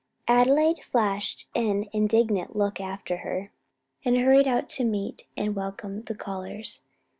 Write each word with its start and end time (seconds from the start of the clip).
Adelaide 0.27 0.79
flashed 0.79 1.47
an 1.53 1.85
indignant 1.93 2.55
look 2.55 2.79
after 2.81 3.17
her, 3.17 3.51
and 4.03 4.17
hurried 4.17 4.47
out 4.47 4.67
to 4.67 4.83
meet 4.83 5.27
and 5.37 5.55
welcome 5.55 6.01
the 6.05 6.15
callers. 6.15 6.81